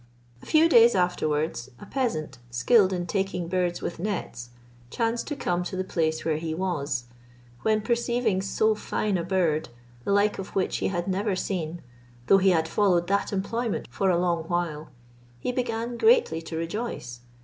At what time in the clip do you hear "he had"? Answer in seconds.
10.77-11.07, 12.39-12.67